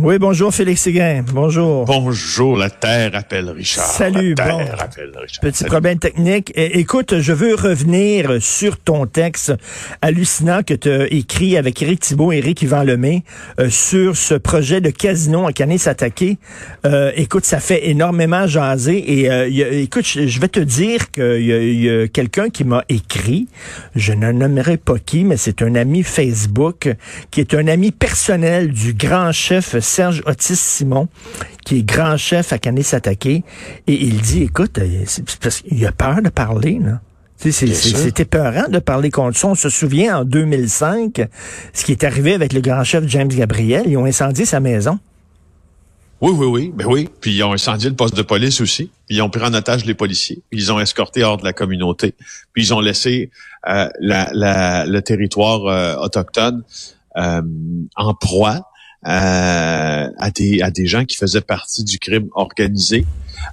[0.00, 1.24] Oui, bonjour Félix Séguin.
[1.32, 1.84] Bonjour.
[1.84, 3.84] Bonjour, la Terre appelle Richard.
[3.84, 4.58] Salut, la bon.
[4.58, 5.40] Terre appelle Richard.
[5.40, 5.70] Petit Salut.
[5.70, 6.52] problème technique.
[6.54, 9.52] É- écoute, je veux revenir sur ton texte
[10.00, 13.24] hallucinant que tu as écrit avec Éric Thibault et Éric Yvan Lemay
[13.58, 16.38] euh, sur ce projet de casino à Canet-Sataké.
[16.86, 20.60] Euh, écoute, ça fait énormément jaser et euh, il y a- écoute, je vais te
[20.60, 23.48] dire qu'il y a, il y a quelqu'un qui m'a écrit,
[23.96, 26.88] je ne nommerai pas qui, mais c'est un ami Facebook
[27.32, 31.08] qui est un ami personnel du grand chef Serge Otis Simon,
[31.64, 33.42] qui est grand chef à Canet-Sataké,
[33.86, 35.04] et il dit, écoute, euh,
[35.40, 37.00] parce qu'il a peur de parler, là.
[37.40, 39.46] C'est épeurant de parler contre ça.
[39.46, 41.22] On se souvient en 2005,
[41.72, 43.84] ce qui est arrivé avec le grand chef James Gabriel.
[43.86, 44.98] Ils ont incendié sa maison.
[46.20, 47.08] Oui, oui, oui, ben oui.
[47.20, 48.90] Puis ils ont incendié le poste de police aussi.
[49.06, 50.42] Puis ils ont pris en otage les policiers.
[50.50, 52.16] Puis ils ont escorté hors de la communauté.
[52.52, 53.30] Puis ils ont laissé
[53.68, 56.64] euh, la, la- le territoire euh, autochtone
[57.16, 57.40] euh,
[57.94, 58.67] en proie
[59.06, 63.06] euh, à des à des gens qui faisaient partie du crime organisé.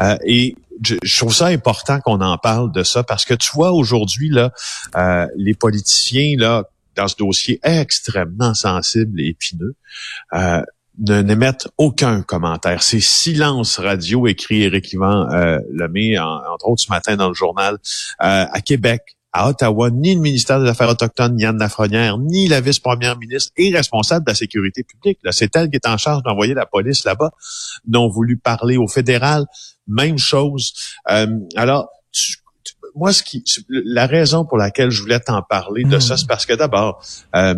[0.00, 3.50] Euh, et je, je trouve ça important qu'on en parle de ça parce que tu
[3.54, 4.52] vois aujourd'hui là,
[4.96, 6.64] euh, les politiciens là
[6.96, 9.74] dans ce dossier extrêmement sensible et épineux.
[10.34, 10.62] Euh,
[10.98, 12.82] ne n'émettent aucun commentaire.
[12.82, 17.34] C'est silence radio, écrit Éric Yvan euh, Lemay, en- entre autres ce matin dans le
[17.34, 17.74] journal.
[17.74, 19.00] Euh, à Québec,
[19.32, 23.72] à Ottawa, ni le ministère des Affaires autochtones, Yann Lafrenière, ni la vice-première ministre et
[23.74, 27.30] responsable de la sécurité publique, c'est elle qui est en charge d'envoyer la police là-bas,
[27.86, 29.46] n'ont voulu parler au fédéral.
[29.86, 30.72] Même chose.
[31.10, 35.84] Euh, alors, tu- tu- moi, ce qui, la raison pour laquelle je voulais t'en parler
[35.84, 37.00] de ça, c'est parce que d'abord,
[37.36, 37.54] euh,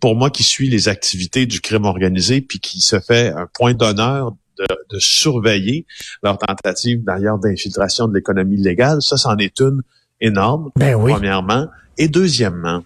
[0.00, 3.74] pour moi qui suis les activités du crime organisé, puis qui se fait un point
[3.74, 5.86] d'honneur de, de surveiller
[6.24, 9.82] leur tentative d'ailleurs d'infiltration de l'économie légale, ça, c'en est une
[10.20, 11.12] énorme, Ben oui.
[11.12, 11.66] premièrement.
[11.96, 12.84] Et deuxièmement,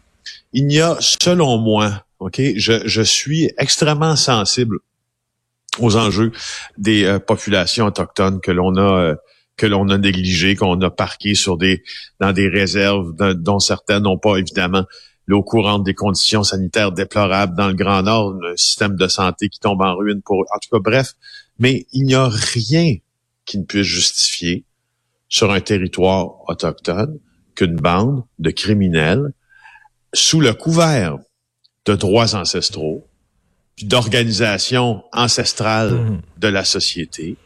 [0.52, 4.79] il y a, selon moi, OK, je, je suis extrêmement sensible
[5.79, 6.33] aux enjeux
[6.79, 9.14] des euh, populations autochtones que l'on a euh,
[9.56, 11.83] que l'on a négligées, qu'on a parquées sur des
[12.20, 14.85] dans des réserves dont- dont certaines n'ont pas évidemment
[15.27, 19.61] l'eau courante des conditions sanitaires déplorables dans le Grand Nord, un système de santé qui
[19.61, 21.14] tombe en ruine pour en tout cas bref,
[21.58, 22.96] mais il n'y a rien
[23.45, 24.64] qui ne puisse justifier
[25.29, 27.18] sur un territoire autochtone
[27.55, 29.33] qu'une bande de criminels
[30.14, 31.18] sous le couvert
[31.86, 33.07] de droits ancestraux
[33.77, 36.20] puis d'organisations ancestrales Mhm.
[36.39, 37.36] de la société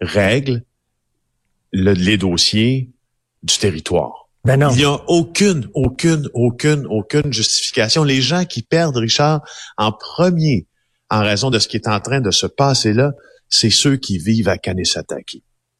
[0.00, 0.62] règle
[1.72, 2.90] le- les dossiers
[3.42, 4.28] du territoire.
[4.44, 4.70] Ben non.
[4.72, 8.02] Il n'y a aucune, aucune, aucune, aucune justification.
[8.04, 9.40] Les gens qui perdent, Richard,
[9.78, 10.66] en premier,
[11.10, 13.12] en raison de ce qui est en train de se passer là,
[13.48, 15.38] c'est ceux qui vivent à Kanesatake.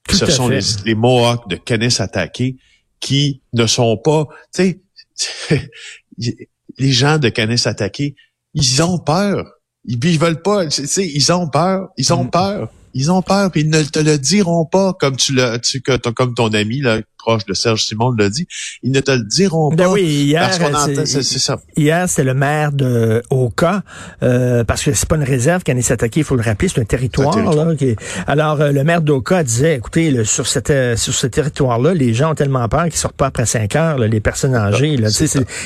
[0.09, 2.55] Tout Ce sont les, les Mohawks de Kanesatake
[3.03, 4.81] qui ne sont pas, tu
[5.19, 5.71] sais,
[6.79, 8.15] les gens de Kanesatake,
[8.55, 9.45] ils ont peur.
[9.85, 12.31] Ils, ils veulent pas, tu sais, ils ont peur, ils ont Mm.
[12.31, 12.73] peur.
[12.95, 16.35] Ils ont peur, puis ils ne te le diront pas comme tu le, tu, comme
[16.35, 18.47] ton ami là, proche de Serge Simon l'a dit.
[18.83, 19.93] Ils ne te le diront Ben pas.
[19.93, 21.59] oui, hier, qu'on c'est- ça.
[21.77, 23.83] Hier, c'est le maire de Oka,
[24.23, 26.85] euh, parce que c'est pas une réserve qu'elle s'attaquer, il faut le rappeler, c'est un
[26.85, 27.33] territoire.
[27.33, 27.67] C'est un territoire.
[27.67, 27.97] Là, qui est-
[28.27, 32.13] Alors, euh, le maire d'Oka disait, écoutez, le- sur, cette, euh, sur ce territoire-là, les
[32.15, 34.97] gens ont tellement peur qu'ils sortent pas après 5 heures, là, les personnes âgées.
[34.97, 35.11] Là,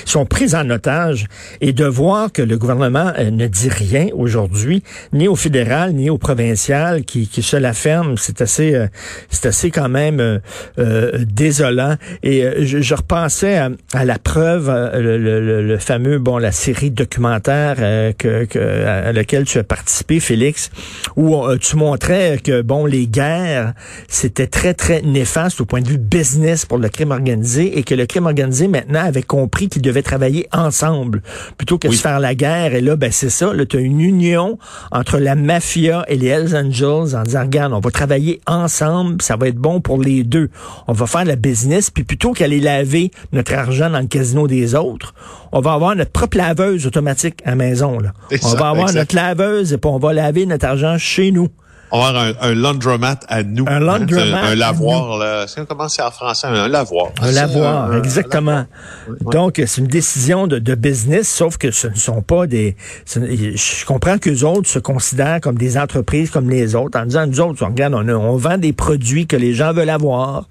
[0.05, 1.27] sont prises en otage.
[1.61, 6.11] Et de voir que le gouvernement euh, ne dit rien aujourd'hui, ni au fédéral, ni
[6.11, 8.87] au provincial, qui, qui se la ferme, c'est assez, euh,
[9.31, 10.39] c'est assez quand même euh,
[10.79, 11.95] euh, désolant.
[12.23, 16.19] Et euh, je, je repensais à, à la preuve, euh, le, le- le- le fameux,
[16.19, 20.71] bon, la série documentaire euh, que, que- à laquelle tu as participé, Félix,
[21.17, 23.73] où euh, tu montrais que, bon, les guerres,
[24.09, 27.95] c'était très, très néfaste au point de vue business pour le crime organisé et que
[27.95, 31.23] le crime organisé, maintenant, avait compris qu'il devait travailler ensemble
[31.59, 32.75] plutôt que de se faire la guerre.
[32.75, 34.59] Et là, ben, c'est ça, tu as une union
[34.91, 39.37] entre la mafia et les Hells Angels en disant, regarde, on va travailler ensemble, ça
[39.37, 40.49] va être bon pour les deux.
[40.87, 44.75] On va faire la business, puis plutôt qu'aller laver notre argent dans le casino des
[44.75, 45.15] autres,
[45.53, 47.99] on va avoir notre propre laveuse automatique à la maison.
[47.99, 48.13] Là.
[48.31, 49.01] On ça, va avoir exact.
[49.01, 51.49] notre laveuse et puis on va laver notre argent chez nous.
[51.93, 53.65] On va avoir un, un laundromat à nous.
[53.69, 55.47] Un laundromat Hein, à Un lavoir, là.
[55.69, 56.47] Comment c'est en français?
[56.49, 57.13] Un lavoir.
[57.23, 58.65] Un lavoir, un- un exactement.
[59.09, 59.33] lavoir.
[59.33, 62.77] Donc, c'est une décision de, de business, sauf que ce ne sont pas des...
[63.05, 67.27] ce je comprends qu'eux autres se considèrent comme des entreprises comme les autres, en disant,
[67.27, 70.49] nous autres, on, regarde, on, a- on vend des produits que les gens veulent avoir,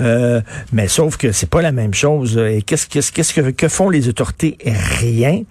[0.00, 0.40] euh,
[0.72, 2.38] mais sauf que c'est pas la même chose.
[2.38, 4.56] Et qu'est-ce qu'est-ce qu'est-ce que, que font les autorités?
[5.00, 5.42] Rien.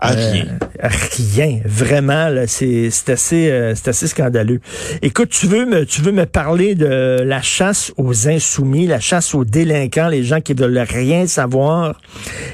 [0.00, 0.46] Ah, rien.
[0.84, 0.88] Euh,
[1.34, 1.60] rien.
[1.64, 4.60] Vraiment, là, c'est c'est assez, euh, c'est assez scandaleux.
[5.02, 9.34] Écoute, tu veux me, tu veux me parler de la chasse aux insoumis, la chasse
[9.34, 12.00] aux délinquants, les gens qui veulent rien savoir.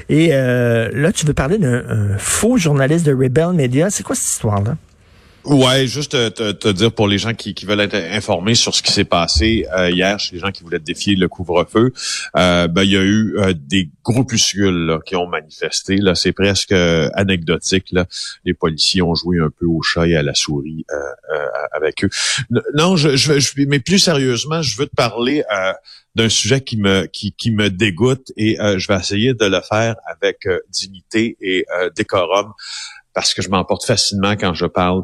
[0.09, 1.83] Et euh, là, tu veux parler d'un
[2.17, 3.89] faux journaliste de Rebel Media.
[3.89, 4.75] C'est quoi cette histoire-là?
[5.45, 8.83] Ouais, juste te, te, dire pour les gens qui, qui, veulent être informés sur ce
[8.83, 11.93] qui s'est passé euh, hier chez les gens qui voulaient défier le couvre-feu,
[12.35, 15.97] euh, ben, il y a eu euh, des groupuscules qui ont manifesté.
[15.97, 17.85] Là, c'est presque anecdotique.
[17.91, 18.05] Là.
[18.43, 20.85] Les policiers ont joué un peu au chat et à la souris
[21.71, 22.09] avec eux.
[22.75, 23.31] Non, je, je,
[23.67, 25.43] mais plus sérieusement, je veux te parler
[26.15, 29.95] d'un sujet qui me qui, qui me dégoûte et je vais essayer de le faire
[30.05, 31.65] avec dignité et
[31.95, 32.53] décorum
[33.13, 35.03] parce que je m'emporte facilement quand je parle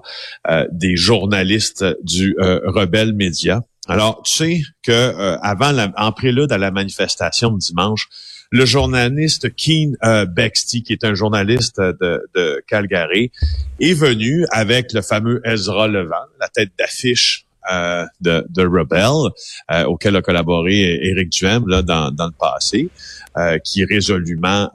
[0.49, 3.61] euh, des journalistes du euh, Rebelle Média.
[3.87, 8.07] Alors, tu sais que euh, avant, la, en prélude à la manifestation de dimanche,
[8.51, 13.31] le journaliste Keen euh, Bexty, qui est un journaliste de, de, Calgary,
[13.79, 19.31] est venu avec le fameux Ezra Levant, la tête d'affiche euh, de, de Rebel,
[19.87, 22.89] auquel a collaboré Éric Duhem là, dans, dans le passé,
[23.63, 24.69] qui est résolument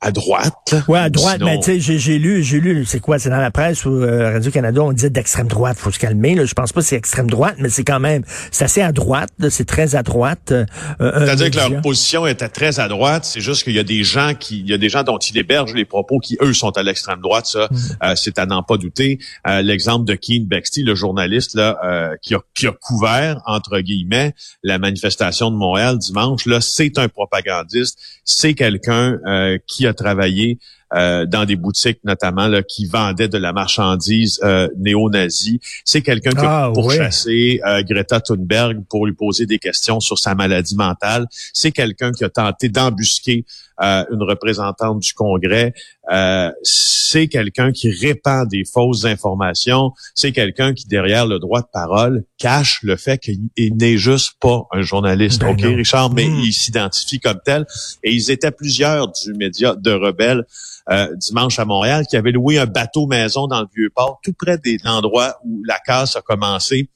[0.00, 0.76] à droite.
[0.86, 3.50] Ouais, à droite, mais tu sais, j'ai lu, j'ai lu, c'est quoi, c'est dans la
[3.50, 6.44] presse ou euh, Radio-Canada, on dit d'extrême droite, faut se calmer, là.
[6.44, 8.22] Je pense pas que c'est extrême droite, mais c'est quand même,
[8.52, 10.52] c'est assez à droite, c'est très à droite.
[10.52, 10.64] Euh,
[11.00, 14.34] C'est-à-dire que leur position était très à droite, c'est juste qu'il y a des gens
[14.38, 16.84] qui, il y a des gens dont il héberge les propos qui, eux, sont à
[16.84, 17.76] l'extrême droite, ça, mm.
[18.04, 19.18] euh, c'est à n'en pas douter.
[19.48, 21.76] Euh, l'exemple de Keane Bexty, le journaliste, là,
[22.22, 27.08] qui a, qui a couvert, entre guillemets, la manifestation de Montréal dimanche, là, c'est un
[27.08, 29.18] propagandiste, c'est quelqu'un
[29.66, 30.58] qui a travaillé
[30.94, 35.60] euh, dans des boutiques notamment là, qui vendaient de la marchandise euh, néo-nazie.
[35.84, 40.18] C'est quelqu'un qui a ah, pourchassé euh, Greta Thunberg pour lui poser des questions sur
[40.18, 41.26] sa maladie mentale.
[41.52, 43.44] C'est quelqu'un qui a tenté d'embusquer
[43.82, 45.72] euh, une représentante du Congrès.
[46.10, 49.92] Euh, c'est quelqu'un qui répand des fausses informations.
[50.14, 54.66] C'est quelqu'un qui, derrière le droit de parole, cache le fait qu'il n'est juste pas
[54.72, 55.40] un journaliste.
[55.40, 56.40] Ben OK, Richard, mais hmm.
[56.44, 57.66] il s'identifie comme tel.
[58.02, 60.44] Et ils étaient plusieurs du média de rebelles
[60.90, 64.58] euh, dimanche à Montréal qui avaient loué un bateau maison dans le Vieux-Port, tout près
[64.58, 66.88] de l'endroit où la casse a commencé.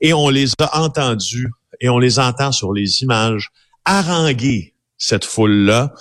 [0.00, 1.48] Et on les a entendus
[1.80, 3.50] et on les entend sur les images
[3.84, 5.92] haranguer cette foule-là,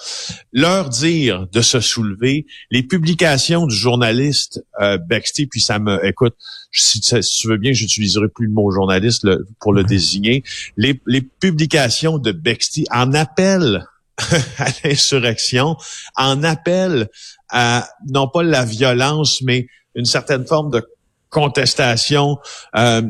[0.53, 6.35] leur dire de se soulever, les publications du journaliste euh, Bexty, puis ça me, écoute,
[6.71, 9.27] si, tu veux bien, j'utiliserai plus le mot journaliste
[9.59, 10.43] pour le désigner,
[10.77, 13.85] les, les publications de Bexty en appel
[14.57, 15.75] à l'insurrection,
[16.15, 17.09] en appel
[17.49, 20.85] à non pas la violence, mais une certaine forme de
[21.29, 22.37] contestation
[22.77, 23.01] euh,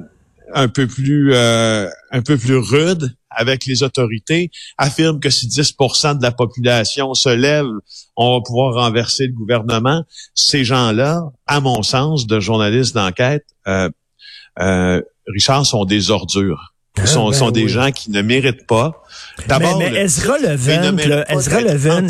[0.53, 6.17] un peu plus euh, un peu plus rude avec les autorités, affirme que si 10%
[6.17, 7.65] de la population se lève,
[8.15, 10.03] on va pouvoir renverser le gouvernement.
[10.33, 13.89] Ces gens-là, à mon sens, de journalistes d'enquête, euh,
[14.59, 16.74] euh, Richard, sont des ordures.
[16.97, 19.03] Ah, sont, ben sont des gens qui ne méritent pas.
[19.47, 20.97] D'abord, mais, mais Ezra Levin,
[21.29, 22.07] Ezra Levin,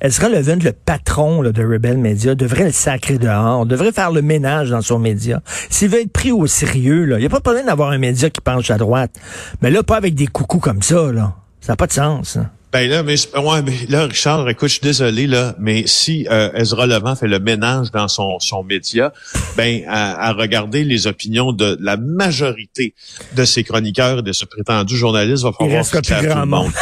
[0.00, 4.22] Ezra Levin, le patron là, de Rebel Media, devrait le sacrer dehors, devrait faire le
[4.22, 5.42] ménage dans son média.
[5.70, 8.30] S'il veut être pris au sérieux, là, il n'y a pas besoin d'avoir un média
[8.30, 9.12] qui penche à droite.
[9.60, 11.34] Mais là, pas avec des coucous comme ça, là.
[11.60, 12.36] Ça n'a pas de sens.
[12.36, 12.50] Hein.
[12.72, 16.50] Ben là, mais, ouais, mais là, Richard, écoute, je suis désolé, là, mais si euh,
[16.54, 19.12] Ezra Levant fait le ménage dans son, son média,
[19.56, 22.94] ben à, regarder les opinions de la majorité
[23.34, 26.72] de ses chroniqueurs et de ce prétendu journaliste, va falloir Il plus grand monde.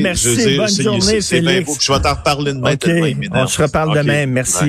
[0.00, 1.78] Merci, bonne journée, Félix.
[1.80, 2.72] je vais t'en reparler demain.
[2.74, 3.16] Okay.
[3.32, 4.26] on se reparle demain.
[4.26, 4.68] Merci.